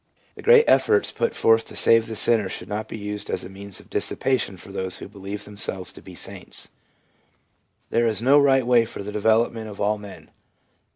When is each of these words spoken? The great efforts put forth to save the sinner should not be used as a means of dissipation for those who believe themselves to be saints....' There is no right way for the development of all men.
The 0.33 0.41
great 0.41 0.65
efforts 0.67 1.11
put 1.11 1.35
forth 1.35 1.67
to 1.67 1.75
save 1.75 2.07
the 2.07 2.15
sinner 2.15 2.49
should 2.49 2.67
not 2.67 2.87
be 2.87 2.97
used 2.97 3.29
as 3.29 3.43
a 3.43 3.49
means 3.49 3.79
of 3.79 3.87
dissipation 3.87 4.57
for 4.57 4.71
those 4.71 4.97
who 4.97 5.07
believe 5.07 5.45
themselves 5.45 5.93
to 5.93 6.01
be 6.01 6.15
saints....' 6.15 6.69
There 7.91 8.07
is 8.07 8.19
no 8.19 8.39
right 8.39 8.65
way 8.65 8.83
for 8.83 9.03
the 9.03 9.11
development 9.11 9.69
of 9.69 9.79
all 9.79 9.99
men. 9.99 10.31